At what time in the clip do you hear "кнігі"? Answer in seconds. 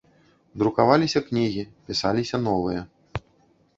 1.27-1.67